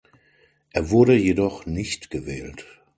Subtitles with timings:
[0.71, 2.65] Er wurde jedoch nicht gewählt.